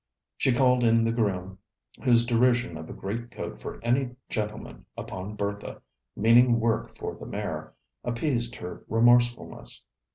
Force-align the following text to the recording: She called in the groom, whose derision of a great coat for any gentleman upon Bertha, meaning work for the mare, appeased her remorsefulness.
She 0.35 0.51
called 0.51 0.83
in 0.83 1.03
the 1.03 1.11
groom, 1.11 1.59
whose 2.03 2.25
derision 2.25 2.75
of 2.75 2.89
a 2.89 2.91
great 2.91 3.29
coat 3.29 3.61
for 3.61 3.79
any 3.83 4.15
gentleman 4.29 4.87
upon 4.97 5.35
Bertha, 5.35 5.79
meaning 6.15 6.59
work 6.59 6.95
for 6.95 7.13
the 7.13 7.27
mare, 7.27 7.75
appeased 8.03 8.55
her 8.55 8.83
remorsefulness. 8.89 9.85